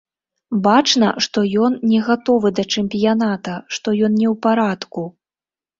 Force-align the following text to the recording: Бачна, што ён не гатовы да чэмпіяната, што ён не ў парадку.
Бачна, 0.67 1.09
што 1.25 1.43
ён 1.67 1.77
не 1.91 1.99
гатовы 2.09 2.53
да 2.61 2.67
чэмпіяната, 2.77 3.53
што 3.79 3.87
ён 4.09 4.21
не 4.21 4.27
ў 4.35 4.45
парадку. 4.49 5.11